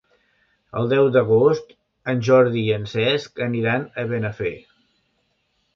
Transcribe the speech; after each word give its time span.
El 0.79 0.87
deu 0.93 1.09
d'agost 1.17 1.75
en 2.15 2.25
Jordi 2.29 2.65
i 2.71 2.75
en 2.79 2.89
Cesc 2.95 3.45
aniran 3.51 3.87
a 4.05 4.09
Benafer. 4.15 4.55